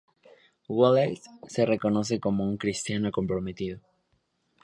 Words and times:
Wallace 0.67 1.29
se 1.47 1.63
reconoce 1.63 2.19
como 2.19 2.43
un 2.43 2.57
cristiano 2.57 3.11
comprometido. 3.11 3.81